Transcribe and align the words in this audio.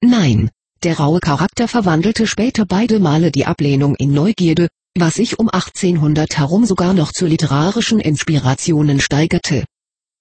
Nein, 0.00 0.48
der 0.82 0.98
raue 0.98 1.20
Charakter 1.20 1.68
verwandelte 1.68 2.26
später 2.26 2.66
beide 2.66 2.98
Male 2.98 3.30
die 3.30 3.46
Ablehnung 3.46 3.94
in 3.96 4.12
Neugierde, 4.12 4.68
was 4.96 5.14
sich 5.14 5.38
um 5.38 5.48
1800 5.48 6.36
herum 6.36 6.64
sogar 6.64 6.92
noch 6.92 7.12
zu 7.12 7.26
literarischen 7.26 8.00
Inspirationen 8.00 9.00
steigerte. 9.00 9.64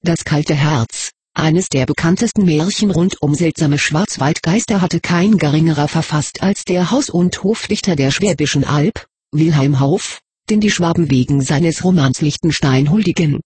Das 0.03 0.23
kalte 0.23 0.55
Herz, 0.55 1.11
eines 1.33 1.69
der 1.69 1.85
bekanntesten 1.85 2.45
Märchen 2.45 2.91
rund 2.91 3.21
um 3.21 3.33
seltsame 3.33 3.77
Schwarzwaldgeister 3.77 4.81
hatte 4.81 4.99
kein 4.99 5.37
geringerer 5.37 5.87
verfasst 5.87 6.43
als 6.43 6.65
der 6.65 6.91
Haus- 6.91 7.09
und 7.09 7.43
Hofdichter 7.43 7.95
der 7.95 8.11
Schwäbischen 8.11 8.63
Alb, 8.63 9.07
Wilhelm 9.31 9.79
Hauff, 9.79 10.19
den 10.49 10.59
die 10.59 10.71
Schwaben 10.71 11.09
wegen 11.09 11.41
seines 11.41 11.83
Romans 11.83 12.21
Lichtenstein 12.21 12.91
huldigen. 12.91 13.39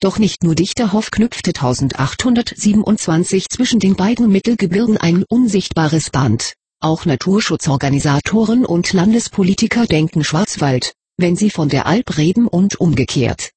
Doch 0.00 0.20
nicht 0.20 0.44
nur 0.44 0.54
Dichter 0.54 0.92
Hoff 0.92 1.10
knüpfte 1.10 1.50
1827 1.50 3.48
zwischen 3.48 3.80
den 3.80 3.96
beiden 3.96 4.30
Mittelgebirgen 4.30 4.96
ein 4.96 5.24
unsichtbares 5.28 6.10
Band. 6.10 6.54
Auch 6.80 7.04
Naturschutzorganisatoren 7.04 8.64
und 8.64 8.92
Landespolitiker 8.92 9.86
denken 9.86 10.22
Schwarzwald, 10.22 10.92
wenn 11.16 11.34
sie 11.34 11.50
von 11.50 11.68
der 11.68 11.86
Alp 11.86 12.16
reden 12.16 12.46
und 12.46 12.80
umgekehrt. 12.80 13.50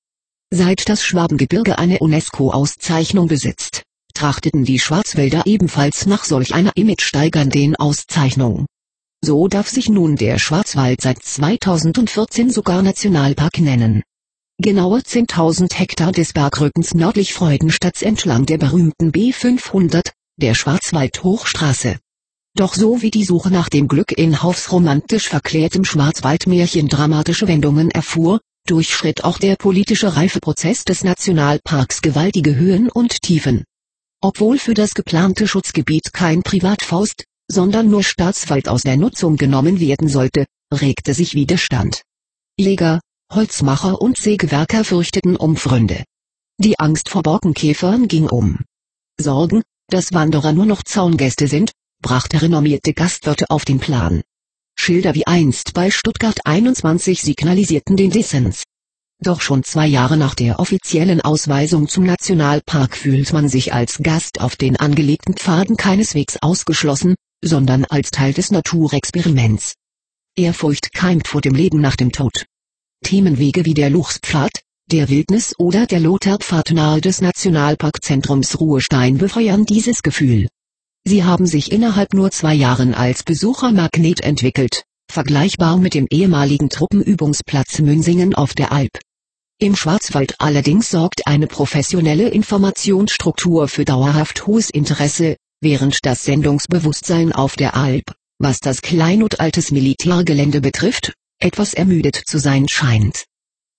Seit 0.50 0.90
das 0.90 1.06
Schwabengebirge 1.06 1.78
eine 1.78 2.00
UNESCO-Auszeichnung 2.00 3.28
besitzt, 3.28 3.84
trachteten 4.16 4.66
die 4.66 4.80
Schwarzwälder 4.80 5.44
ebenfalls 5.46 6.08
nach 6.08 6.24
solch 6.24 6.56
einer 6.56 6.76
image-steigernden 6.76 7.76
Auszeichnung. 7.76 8.66
So 9.24 9.48
darf 9.48 9.70
sich 9.70 9.90
nun 9.90 10.16
der 10.16 10.40
Schwarzwald 10.40 11.02
seit 11.02 11.22
2014 11.22 12.50
sogar 12.50 12.82
Nationalpark 12.82 13.60
nennen 13.60 14.02
genaue 14.62 15.00
10.000 15.00 15.74
Hektar 15.74 16.12
des 16.12 16.34
Bergrückens 16.34 16.94
nördlich 16.94 17.34
Freudenstadts 17.34 18.04
entlang 18.04 18.46
der 18.46 18.58
berühmten 18.58 19.12
B500, 19.12 20.12
der 20.38 20.54
Schwarzwald-Hochstraße. 20.54 21.98
Doch 22.56 22.76
so 22.76 23.02
wie 23.02 23.12
die 23.12 23.24
Suche 23.24 23.50
nach 23.50 23.70
dem 23.70 23.88
Glück 23.88 24.12
in 24.12 24.44
Haufs 24.44 24.72
romantisch 24.72 25.30
verklärtem 25.30 25.84
Schwarzwaldmärchen 25.84 26.90
dramatische 26.90 27.48
Wendungen 27.48 27.90
erfuhr, 27.90 28.40
durchschritt 28.68 29.24
auch 29.24 29.40
der 29.40 29.56
politische 29.56 30.16
Reifeprozess 30.16 30.84
des 30.84 31.04
Nationalparks 31.04 32.02
gewaltige 32.02 32.56
Höhen 32.56 32.90
und 32.90 33.22
Tiefen. 33.22 33.64
Obwohl 34.22 34.60
für 34.60 34.76
das 34.76 34.94
geplante 34.94 35.48
Schutzgebiet 35.48 36.14
kein 36.14 36.44
Privatfaust, 36.44 37.26
sondern 37.48 37.90
nur 37.90 38.04
Staatswald 38.04 38.70
aus 38.70 38.84
der 38.84 38.98
Nutzung 38.98 39.38
genommen 39.38 39.80
werden 39.80 40.08
sollte, 40.08 40.46
regte 40.72 41.14
sich 41.14 41.34
Widerstand. 41.34 42.04
Jäger, 42.58 43.00
Holzmacher 43.34 44.02
und 44.02 44.18
Sägewerker 44.18 44.84
fürchteten 44.84 45.38
um 45.38 45.56
Freunde. 45.56 46.04
Die 46.58 46.78
Angst 46.80 47.08
vor 47.08 47.24
Borkenkäfern 47.24 48.10
ging 48.10 48.28
um. 48.28 48.60
Sorgen, 49.18 49.62
dass 49.88 50.12
Wanderer 50.12 50.52
nur 50.52 50.66
noch 50.66 50.84
Zaungäste 50.84 51.48
sind, 51.48 51.72
brachte 52.02 52.42
renommierte 52.42 52.94
Gastwirte 52.94 53.46
auf 53.50 53.64
den 53.64 53.80
Plan. 53.80 54.22
Schilder 54.78 55.16
wie 55.16 55.28
einst 55.28 55.74
bei 55.74 55.92
Stuttgart 55.92 56.40
21 56.44 57.22
signalisierten 57.22 57.96
den 57.96 58.12
Dissens. 58.12 58.64
Doch 59.24 59.40
schon 59.40 59.64
zwei 59.64 59.88
Jahre 59.88 60.18
nach 60.18 60.36
der 60.36 60.60
offiziellen 60.60 61.22
Ausweisung 61.22 61.88
zum 61.88 62.04
Nationalpark 62.06 62.98
fühlt 62.98 63.32
man 63.32 63.48
sich 63.48 63.74
als 63.74 64.00
Gast 64.00 64.42
auf 64.42 64.58
den 64.58 64.76
angelegten 64.76 65.36
Pfaden 65.36 65.78
keineswegs 65.78 66.38
ausgeschlossen, 66.42 67.16
sondern 67.42 67.86
als 67.86 68.12
Teil 68.12 68.34
des 68.34 68.52
Naturexperiments. 68.52 69.76
Ehrfurcht 70.36 70.94
keimt 70.94 71.28
vor 71.28 71.40
dem 71.40 71.54
Leben 71.54 71.80
nach 71.80 71.96
dem 71.96 72.12
Tod. 72.12 72.46
Themenwege 73.12 73.66
wie 73.66 73.74
der 73.74 73.90
Luchspfad, 73.90 74.52
der 74.90 75.10
Wildnis 75.10 75.54
oder 75.58 75.86
der 75.86 76.00
Lotharpfad 76.00 76.72
nahe 76.72 77.02
des 77.02 77.20
Nationalparkzentrums 77.20 78.58
Ruhestein 78.62 79.18
befeuern 79.18 79.66
dieses 79.66 80.02
Gefühl. 80.02 80.48
Sie 81.06 81.26
haben 81.26 81.46
sich 81.46 81.74
innerhalb 81.74 82.14
nur 82.14 82.32
zwei 82.32 82.54
Jahren 82.54 82.94
als 82.94 83.24
Besuchermagnet 83.24 84.22
entwickelt, 84.22 84.84
vergleichbar 85.12 85.78
mit 85.78 85.94
dem 85.94 86.08
ehemaligen 86.10 86.70
Truppenübungsplatz 86.70 87.80
Münsingen 87.80 88.34
auf 88.34 88.54
der 88.54 88.72
Alp. 88.72 88.98
Im 89.60 89.76
Schwarzwald 89.76 90.36
allerdings 90.40 90.90
sorgt 90.90 91.28
eine 91.28 91.48
professionelle 91.48 92.30
Informationsstruktur 92.30 93.68
für 93.68 93.84
dauerhaft 93.84 94.48
hohes 94.48 94.70
Interesse, 94.70 95.36
während 95.60 96.06
das 96.06 96.24
Sendungsbewusstsein 96.24 97.34
auf 97.34 97.58
der 97.58 97.76
Alp, 97.76 98.14
was 98.40 98.62
das 98.62 98.82
Klein- 98.82 99.22
und 99.22 99.42
altes 99.42 99.72
Militärgelände 99.72 100.62
betrifft, 100.62 101.14
etwas 101.42 101.74
ermüdet 101.74 102.16
zu 102.16 102.40
sein 102.40 102.68
scheint. 102.68 103.26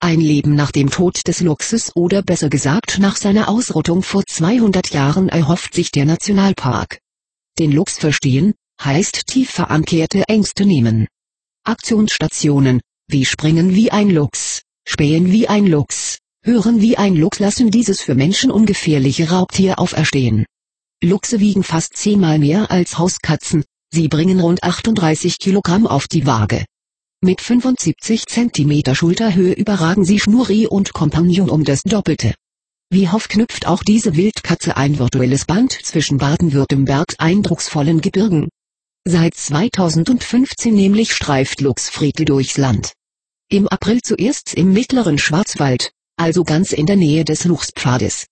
Ein 0.00 0.20
Leben 0.20 0.56
nach 0.56 0.72
dem 0.72 0.90
Tod 0.90 1.28
des 1.28 1.40
Luchses 1.40 1.94
oder 1.94 2.22
besser 2.22 2.48
gesagt 2.48 2.98
nach 2.98 3.16
seiner 3.16 3.48
Ausrottung 3.48 4.02
vor 4.02 4.24
200 4.26 4.90
Jahren 4.90 5.28
erhofft 5.28 5.74
sich 5.74 5.92
der 5.92 6.04
Nationalpark. 6.04 6.98
Den 7.58 7.70
Luchs 7.70 7.98
verstehen, 7.98 8.54
heißt 8.82 9.26
tief 9.26 9.50
verankerte 9.50 10.24
Ängste 10.28 10.66
nehmen. 10.66 11.06
Aktionsstationen, 11.64 12.80
wie 13.06 13.24
springen 13.24 13.76
wie 13.76 13.92
ein 13.92 14.10
Luchs, 14.10 14.62
spähen 14.84 15.30
wie 15.30 15.46
ein 15.46 15.66
Luchs, 15.66 16.18
hören 16.42 16.80
wie 16.80 16.96
ein 16.96 17.14
Luchs 17.14 17.38
lassen 17.38 17.70
dieses 17.70 18.00
für 18.00 18.16
Menschen 18.16 18.50
ungefährliche 18.50 19.30
Raubtier 19.30 19.78
auferstehen. 19.78 20.46
Luchse 21.00 21.38
wiegen 21.38 21.62
fast 21.62 21.96
zehnmal 21.96 22.40
mehr 22.40 22.72
als 22.72 22.98
Hauskatzen, 22.98 23.64
sie 23.92 24.08
bringen 24.08 24.40
rund 24.40 24.64
38 24.64 25.38
Kilogramm 25.38 25.86
auf 25.86 26.08
die 26.08 26.26
Waage. 26.26 26.64
Mit 27.24 27.40
75 27.40 28.26
cm 28.26 28.96
Schulterhöhe 28.96 29.52
überragen 29.52 30.04
sie 30.04 30.18
Schnurri 30.18 30.66
und 30.66 30.92
Kompagnon 30.92 31.50
um 31.50 31.62
das 31.62 31.84
Doppelte. 31.84 32.34
Wie 32.90 33.08
Hoff 33.10 33.28
knüpft 33.28 33.68
auch 33.68 33.84
diese 33.84 34.16
Wildkatze 34.16 34.76
ein 34.76 34.98
virtuelles 34.98 35.44
Band 35.44 35.70
zwischen 35.70 36.18
Baden-Württembergs 36.18 37.20
eindrucksvollen 37.20 38.00
Gebirgen. 38.00 38.48
Seit 39.04 39.36
2015 39.36 40.74
nämlich 40.74 41.14
streift 41.14 41.60
Lux 41.60 41.90
Friedel 41.90 42.24
durchs 42.24 42.58
Land. 42.58 42.92
Im 43.48 43.68
April 43.68 44.00
zuerst 44.02 44.54
im 44.54 44.72
mittleren 44.72 45.16
Schwarzwald, 45.16 45.92
also 46.16 46.42
ganz 46.42 46.72
in 46.72 46.86
der 46.86 46.96
Nähe 46.96 47.24
des 47.24 47.44
Luchspfades. 47.44 48.26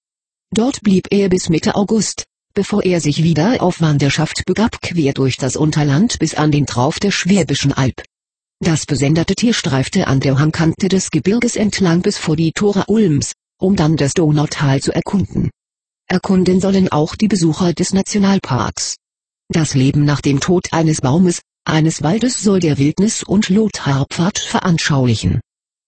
Dort 0.52 0.80
blieb 0.82 1.06
er 1.10 1.28
bis 1.28 1.48
Mitte 1.48 1.76
August, 1.76 2.24
bevor 2.54 2.82
er 2.82 3.00
sich 3.00 3.22
wieder 3.22 3.62
auf 3.62 3.80
Wanderschaft 3.80 4.46
begab 4.46 4.82
quer 4.82 5.12
durch 5.12 5.36
das 5.36 5.54
Unterland 5.54 6.18
bis 6.18 6.34
an 6.34 6.50
den 6.50 6.66
Trauf 6.66 6.98
der 6.98 7.12
Schwäbischen 7.12 7.72
Alb. 7.72 8.02
Das 8.62 8.84
besenderte 8.84 9.34
Tier 9.34 9.54
streifte 9.54 10.07
an 10.07 10.21
der 10.21 10.39
Hangkante 10.39 10.91
des 10.91 11.10
Gebirges 11.10 11.57
entlang 11.57 12.03
bis 12.03 12.18
vor 12.18 12.36
die 12.36 12.53
Tore 12.53 12.84
Ulms, 12.89 13.33
um 13.59 13.74
dann 13.74 13.97
das 13.97 14.12
Donautal 14.12 14.83
zu 14.83 14.92
erkunden. 14.92 15.51
Erkunden 16.07 16.60
sollen 16.60 16.92
auch 16.92 17.15
die 17.15 17.28
Besucher 17.28 17.72
des 17.72 17.95
Nationalparks. 17.95 18.97
Das 19.48 19.74
Leben 19.74 20.04
nach 20.04 20.21
dem 20.21 20.41
Tod 20.41 20.72
eines 20.72 21.01
Baumes, 21.01 21.41
eines 21.65 22.03
Waldes 22.03 22.42
soll 22.42 22.60
der 22.60 22.77
Wildnis- 22.77 23.22
und 23.22 23.48
Lotharpfad 23.48 24.39
veranschaulichen. 24.39 25.41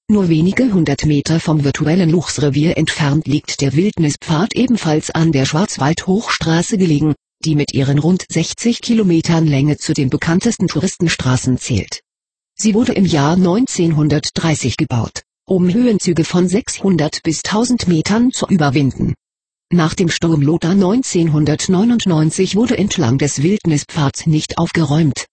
Nur 0.09 0.31
wenige 0.31 0.73
hundert 0.73 1.05
Meter 1.05 1.41
vom 1.41 1.65
virtuellen 1.65 2.09
Luchsrevier 2.09 2.79
entfernt 2.79 3.27
liegt 3.27 3.61
der 3.61 3.75
Wildnispfad 3.75 4.55
ebenfalls 4.55 5.11
an 5.11 5.31
der 5.31 5.45
Schwarzwald-Hochstraße 5.45 6.79
gelegen, 6.79 7.15
die 7.45 7.55
mit 7.55 7.75
ihren 7.75 7.99
rund 7.99 8.25
60 8.31 8.81
Kilometern 8.81 9.47
Länge 9.47 9.77
zu 9.77 9.93
den 9.93 10.09
bekanntesten 10.09 10.69
Touristenstraßen 10.69 11.59
zählt. 11.59 12.01
Sie 12.63 12.75
wurde 12.75 12.93
im 12.93 13.07
Jahr 13.07 13.33
1930 13.33 14.77
gebaut, 14.77 15.25
um 15.45 15.69
Höhenzüge 15.69 16.23
von 16.23 16.47
600 16.47 17.25
bis 17.25 17.43
1000 17.43 17.89
Metern 17.89 18.31
zu 18.31 18.47
überwinden. 18.47 19.15
Nach 19.73 19.95
dem 19.95 20.09
Sturm 20.09 20.43
Lothar 20.43 20.71
1999 20.71 22.55
wurde 22.55 22.79
entlang 22.79 23.19
des 23.19 23.43
Wildnispfads 23.43 24.29
nicht 24.29 24.59
aufgeräumt. 24.59 25.27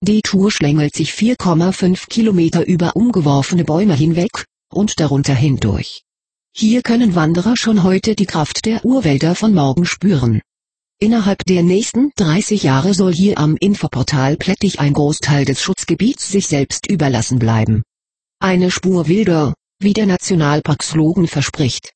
Die 0.00 0.22
Tour 0.22 0.50
schlängelt 0.50 0.96
sich 0.96 1.12
4,5 1.12 2.08
Kilometer 2.08 2.66
über 2.66 2.96
umgeworfene 2.96 3.62
Bäume 3.62 3.94
hinweg 3.94 4.46
und 4.68 4.98
darunter 4.98 5.36
hindurch. 5.36 6.02
Hier 6.52 6.82
können 6.82 7.14
Wanderer 7.14 7.56
schon 7.56 7.84
heute 7.84 8.16
die 8.16 8.26
Kraft 8.26 8.64
der 8.64 8.84
Urwälder 8.84 9.36
von 9.36 9.54
morgen 9.54 9.84
spüren. 9.84 10.40
Innerhalb 11.02 11.44
der 11.46 11.64
nächsten 11.64 12.12
30 12.14 12.62
Jahre 12.62 12.94
soll 12.94 13.12
hier 13.12 13.36
am 13.36 13.56
Infoportal 13.56 14.36
Plättich 14.36 14.78
ein 14.78 14.92
Großteil 14.92 15.44
des 15.44 15.60
Schutzgebiets 15.60 16.28
sich 16.28 16.46
selbst 16.46 16.88
überlassen 16.88 17.40
bleiben. 17.40 17.82
Eine 18.38 18.70
Spur 18.70 19.08
wilder, 19.08 19.52
wie 19.80 19.94
der 19.94 20.06
Nationalpark-Slogan 20.06 21.26
verspricht. 21.26 21.90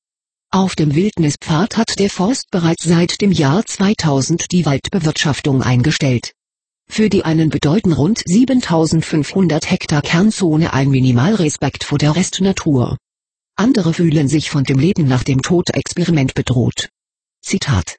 Auf 0.51 0.75
dem 0.75 0.97
Wildnispfad 0.97 1.77
hat 1.77 2.01
der 2.01 2.11
Forst 2.11 2.51
bereits 2.51 2.83
seit 2.83 3.21
dem 3.21 3.31
Jahr 3.31 3.65
2000 3.65 4.51
die 4.51 4.67
Waldbewirtschaftung 4.67 5.63
eingestellt. 5.63 6.33
Für 6.91 7.09
die 7.09 7.25
einen 7.25 7.49
bedeuten 7.49 7.93
rund 7.93 8.25
7500 8.27 9.71
Hektar 9.71 10.03
Kernzone 10.03 10.73
ein 10.73 10.91
Minimalrespekt 10.91 11.85
vor 11.85 11.99
der 11.99 12.17
Restnatur. 12.17 12.97
Andere 13.55 13.95
fühlen 13.95 14.27
sich 14.27 14.51
von 14.51 14.65
dem 14.65 14.81
Leben 14.81 15.07
nach 15.07 15.23
dem 15.23 15.43
Tod-Experiment 15.43 16.35
bedroht. 16.35 16.89
Zitat. 17.41 17.95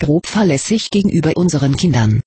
Grob 0.00 0.28
verlässig 0.28 0.90
gegenüber 0.90 1.36
unseren 1.36 1.76
Kindern. 1.76 2.22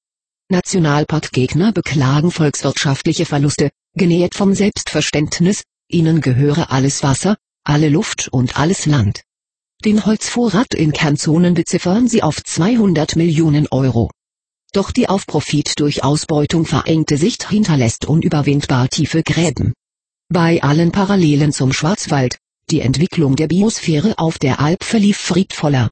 Nationalparkgegner 0.49 1.71
beklagen 1.71 2.29
volkswirtschaftliche 2.29 3.25
Verluste, 3.25 3.71
genährt 3.95 4.35
vom 4.35 4.53
Selbstverständnis, 4.53 5.63
ihnen 5.87 6.19
gehöre 6.19 6.71
alles 6.71 7.01
Wasser, 7.01 7.37
alle 7.63 7.87
Luft 7.87 8.27
und 8.27 8.57
alles 8.57 8.85
Land. 8.85 9.21
Den 9.85 10.05
Holzvorrat 10.05 10.73
in 10.73 10.91
Kernzonen 10.91 11.53
beziffern 11.53 12.09
sie 12.09 12.21
auf 12.23 12.43
200 12.43 13.15
Millionen 13.15 13.67
Euro. 13.71 14.11
Doch 14.73 14.91
die 14.91 15.07
auf 15.07 15.25
Profit 15.25 15.79
durch 15.79 16.03
Ausbeutung 16.03 16.65
verengte 16.65 17.17
Sicht 17.17 17.49
hinterlässt 17.49 18.05
unüberwindbar 18.05 18.89
tiefe 18.89 19.23
Gräben. 19.23 19.73
Bei 20.27 20.61
allen 20.61 20.91
Parallelen 20.91 21.53
zum 21.53 21.71
Schwarzwald, 21.71 22.37
die 22.69 22.81
Entwicklung 22.81 23.37
der 23.37 23.47
Biosphäre 23.47 24.17
auf 24.17 24.39
der 24.39 24.59
Alp 24.59 24.83
verlief 24.83 25.17
friedvoller. 25.17 25.89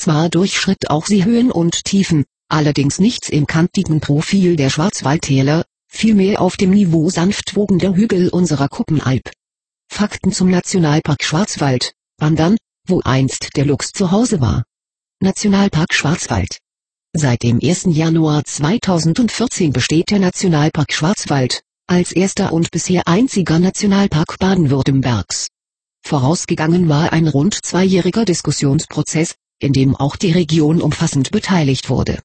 Zwar 0.00 0.30
durchschritt 0.30 0.88
auch 0.88 1.04
sie 1.04 1.26
Höhen 1.26 1.52
und 1.52 1.84
Tiefen, 1.84 2.24
allerdings 2.48 3.00
nichts 3.00 3.28
im 3.28 3.46
kantigen 3.46 4.00
Profil 4.00 4.56
der 4.56 4.70
Schwarzwaldtäler, 4.70 5.66
vielmehr 5.88 6.40
auf 6.40 6.56
dem 6.56 6.70
Niveau 6.70 7.10
sanft 7.10 7.54
wogender 7.54 7.94
Hügel 7.94 8.30
unserer 8.30 8.68
Kuppenalp. 8.68 9.30
Fakten 9.92 10.32
zum 10.32 10.48
Nationalpark 10.48 11.22
Schwarzwald, 11.22 11.92
Wandern, 12.16 12.56
wo 12.86 13.02
einst 13.04 13.58
der 13.58 13.66
Luchs 13.66 13.92
zu 13.92 14.10
Hause 14.10 14.40
war. 14.40 14.64
Nationalpark 15.20 15.92
Schwarzwald 15.92 16.60
Seit 17.12 17.42
dem 17.42 17.60
1. 17.62 17.88
Januar 17.90 18.42
2014 18.42 19.70
besteht 19.70 20.10
der 20.10 20.20
Nationalpark 20.20 20.94
Schwarzwald, 20.94 21.60
als 21.86 22.12
erster 22.12 22.54
und 22.54 22.70
bisher 22.70 23.06
einziger 23.06 23.58
Nationalpark 23.58 24.38
Baden-Württembergs. 24.38 25.48
Vorausgegangen 26.06 26.88
war 26.88 27.12
ein 27.12 27.28
rund 27.28 27.54
zweijähriger 27.62 28.24
Diskussionsprozess, 28.24 29.34
in 29.60 29.72
dem 29.72 29.94
auch 29.94 30.16
die 30.16 30.32
Region 30.32 30.80
umfassend 30.80 31.30
beteiligt 31.30 31.88
wurde. 31.88 32.20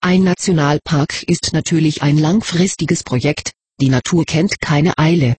Ein 0.00 0.22
Nationalpark 0.22 1.24
ist 1.24 1.52
natürlich 1.52 2.02
ein 2.02 2.16
langfristiges 2.16 3.02
Projekt, 3.02 3.52
die 3.80 3.88
Natur 3.88 4.24
kennt 4.24 4.60
keine 4.60 4.96
Eile. 4.98 5.36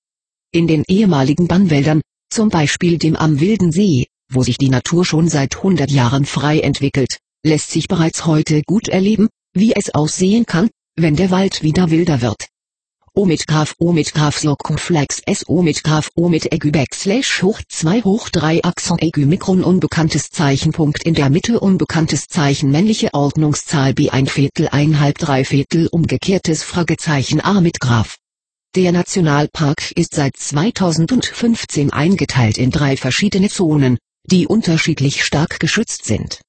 In 0.51 0.67
den 0.67 0.83
ehemaligen 0.87 1.47
Bannwäldern, 1.47 2.01
zum 2.29 2.49
Beispiel 2.49 2.97
dem 2.97 3.15
am 3.15 3.39
Wilden 3.39 3.71
See, 3.71 4.07
wo 4.29 4.43
sich 4.43 4.57
die 4.57 4.69
Natur 4.69 5.05
schon 5.05 5.29
seit 5.29 5.55
100 5.55 5.89
Jahren 5.89 6.25
frei 6.25 6.59
entwickelt, 6.59 7.17
lässt 7.43 7.71
sich 7.71 7.87
bereits 7.87 8.25
heute 8.25 8.61
gut 8.63 8.89
erleben, 8.89 9.29
wie 9.53 9.73
es 9.73 9.93
aussehen 9.93 10.45
kann, 10.45 10.69
wenn 10.95 11.15
der 11.15 11.31
Wald 11.31 11.63
wieder 11.63 11.89
wilder 11.89 12.21
wird. 12.21 12.47
O 13.17 13.25
mit 13.25 13.47
Graf 13.47 13.73
O 13.79 13.93
mit 13.93 14.13
Graf 14.13 14.37
Circumflex 14.37 15.23
S 15.25 15.43
O 15.49 15.63
mit 15.63 15.83
Graf 15.83 16.11
O 16.13 16.29
mit 16.29 16.53
Egü 16.53 16.71
Backslash 16.71 17.41
hoch 17.41 17.59
2 17.67 18.03
hoch 18.03 18.29
3 18.29 18.63
Axon 18.63 18.99
Egü 18.99 19.25
Mikron 19.25 19.63
unbekanntes 19.63 20.29
Zeichenpunkt 20.29 21.01
in 21.01 21.15
der 21.15 21.31
Mitte 21.31 21.59
unbekanntes 21.59 22.27
Zeichen 22.27 22.69
männliche 22.69 23.15
Ordnungszahl 23.15 23.95
B 23.95 24.11
ein 24.11 24.27
Viertel 24.27 24.67
einhalb 24.67 25.17
drei 25.17 25.43
Viertel 25.45 25.87
umgekehrtes 25.87 26.61
Fragezeichen 26.61 27.41
A 27.41 27.59
mit 27.59 27.79
Graf. 27.79 28.17
Der 28.75 28.91
Nationalpark 28.91 29.93
ist 29.93 30.13
seit 30.13 30.37
2015 30.37 31.91
eingeteilt 31.91 32.59
in 32.59 32.69
drei 32.69 32.97
verschiedene 32.97 33.49
Zonen, 33.49 33.97
die 34.25 34.45
unterschiedlich 34.45 35.25
stark 35.25 35.59
geschützt 35.59 36.05
sind. 36.05 36.41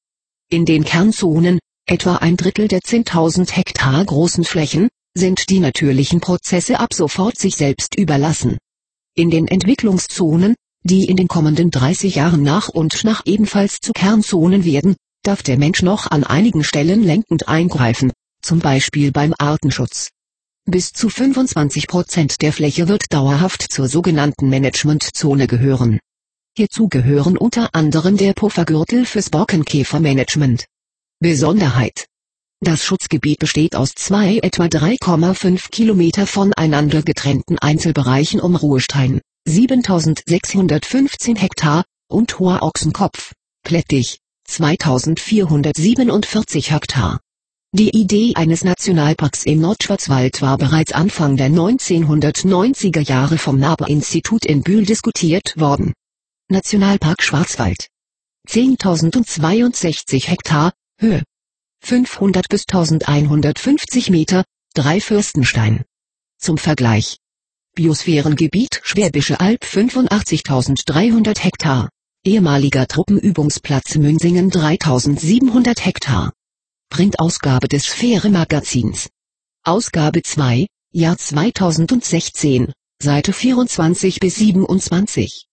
In 0.51 0.67
den 0.67 0.85
Kernzonen, 0.85 1.61
etwa 1.87 2.17
ein 2.17 2.37
Drittel 2.37 2.69
der 2.69 2.81
10.000 2.81 3.53
Hektar 3.53 4.05
großen 4.05 4.45
Flächen, 4.45 4.91
sind 5.19 5.51
die 5.51 5.61
natürlichen 5.61 6.21
Prozesse 6.21 6.81
ab 6.81 6.95
sofort 6.95 7.37
sich 7.39 7.57
selbst 7.57 7.97
überlassen. 7.97 8.57
In 9.15 9.31
den 9.31 9.49
Entwicklungszonen, 9.49 10.55
die 10.85 11.05
in 11.05 11.17
den 11.17 11.29
kommenden 11.29 11.71
30 11.71 12.15
Jahren 12.15 12.43
nach 12.43 12.69
und 12.69 13.05
nach 13.05 13.23
ebenfalls 13.27 13.81
zu 13.81 13.93
Kernzonen 13.93 14.65
werden, 14.65 14.97
darf 15.23 15.43
der 15.43 15.59
Mensch 15.59 15.83
noch 15.83 16.11
an 16.11 16.25
einigen 16.25 16.65
Stellen 16.65 17.03
lenkend 17.03 17.49
eingreifen, 17.49 18.13
zum 18.41 18.61
Beispiel 18.61 19.13
beim 19.13 19.35
Artenschutz. 19.39 20.09
Bis 20.65 20.93
zu 20.93 21.09
25 21.09 21.89
Prozent 21.89 22.41
der 22.43 22.53
Fläche 22.53 22.89
wird 22.89 23.13
dauerhaft 23.13 23.63
zur 23.71 23.89
sogenannten 23.89 24.49
Managementzone 24.49 25.47
gehören. 25.47 25.99
Hierzu 26.57 26.89
gehören 26.89 27.37
unter 27.37 27.75
anderem 27.75 28.17
der 28.17 28.33
Puffergürtel 28.35 29.07
fürs 29.07 29.31
Borkenkäfermanagement. 29.31 30.67
Besonderheit. 31.21 32.08
Das 32.61 32.85
Schutzgebiet 32.85 33.39
besteht 33.39 33.77
aus 33.77 33.93
zwei 33.95 34.41
etwa 34.43 34.65
3,5 34.65 35.71
Kilometer 35.71 36.27
voneinander 36.27 37.03
getrennten 37.03 37.57
Einzelbereichen 37.59 38.41
um 38.41 38.57
Ruhestein, 38.57 39.21
7615 39.47 41.37
Hektar, 41.37 41.85
und 42.11 42.39
Hoher 42.39 42.63
Ochsenkopf, 42.63 43.35
Plättich, 43.63 44.19
2447 44.49 46.73
Hektar. 46.73 47.21
Die 47.73 47.91
Idee 47.91 48.33
eines 48.35 48.65
Nationalparks 48.65 49.45
im 49.45 49.61
Nordschwarzwald 49.61 50.41
war 50.43 50.59
bereits 50.59 50.91
Anfang 50.93 51.37
der 51.37 51.51
1990er 51.51 53.01
Jahre 53.01 53.39
vom 53.39 53.57
NABE-Institut 53.59 54.45
in 54.45 54.63
Bühl 54.63 54.85
diskutiert 54.85 55.55
worden. 55.57 55.93
Nationalpark 56.49 57.23
Schwarzwald. 57.23 57.87
10.062 58.49 60.27
Hektar, 60.27 60.73
Höhe. 60.99 61.23
500 61.83 62.49
bis 62.49 62.65
1150 62.69 64.11
Meter, 64.11 64.45
drei 64.75 65.01
Fürstenstein. 65.01 65.85
Zum 66.39 66.59
Vergleich. 66.59 67.19
Biosphärengebiet 67.75 68.81
Schwäbische 68.83 69.41
Alb 69.41 69.65
85.300 69.65 71.39
Hektar. 71.39 71.89
Ehemaliger 72.25 72.87
Truppenübungsplatz 72.87 73.97
Münsingen 73.97 74.51
3700 74.51 75.85
Hektar. 75.85 76.33
Printausgabe 76.91 77.69
des 77.69 77.85
Sphäre 77.87 78.31
Magazins. 78.31 79.09
Ausgabe 79.65 80.23
2, 80.23 80.67
Jahr 80.93 81.19
2016, 81.19 82.73
Seite 83.03 83.33
24 83.33 84.21
bis 84.21 84.37
27. 84.37 85.48